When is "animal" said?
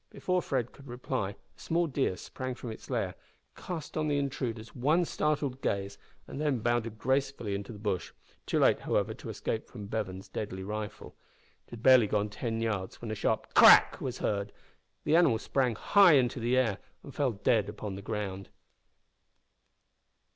15.15-15.37